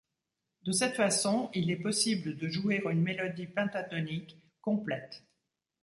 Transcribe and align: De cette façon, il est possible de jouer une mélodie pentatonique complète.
De 0.63 0.71
cette 0.71 0.95
façon, 0.95 1.51
il 1.53 1.69
est 1.69 1.75
possible 1.75 2.35
de 2.35 2.47
jouer 2.49 2.81
une 2.89 3.03
mélodie 3.03 3.45
pentatonique 3.45 4.41
complète. 4.59 5.21